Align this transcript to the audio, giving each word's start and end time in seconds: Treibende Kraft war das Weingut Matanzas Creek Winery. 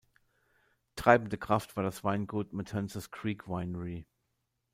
Treibende 0.95 1.37
Kraft 1.37 1.77
war 1.77 1.83
das 1.83 2.03
Weingut 2.03 2.53
Matanzas 2.53 3.11
Creek 3.11 3.47
Winery. 3.47 4.07